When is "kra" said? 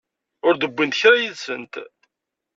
0.99-1.17